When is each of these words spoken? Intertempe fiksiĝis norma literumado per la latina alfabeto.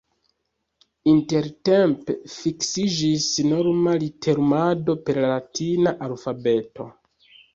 Intertempe 1.11 2.15
fiksiĝis 2.37 3.27
norma 3.49 3.93
literumado 4.05 4.97
per 5.09 5.21
la 5.25 5.31
latina 5.35 5.95
alfabeto. 6.09 6.89